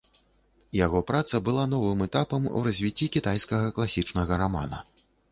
Яго 0.85 0.99
праца 1.09 1.41
была 1.49 1.65
новым 1.73 1.99
этапам 2.05 2.47
у 2.59 2.61
развіцці 2.67 3.09
кітайскага 3.17 3.67
класічнага 3.77 4.39
рамана. 4.43 4.81